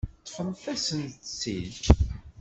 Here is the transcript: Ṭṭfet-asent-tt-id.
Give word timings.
Ṭṭfet-asent-tt-id. 0.29 1.73